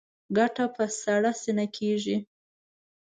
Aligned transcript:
ګټه 0.37 0.65
په 0.75 0.83
سړه 1.01 1.31
سینه 1.41 1.65
کېږي. 1.77 2.17